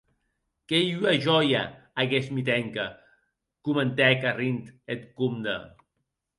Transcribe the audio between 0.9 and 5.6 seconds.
ua jòia aguest Mitenka!, comentèc arrint eth comde.